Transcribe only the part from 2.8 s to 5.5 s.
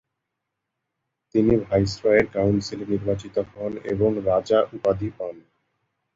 নির্বাচিত হন এবং “রাজা” উপাধি পান।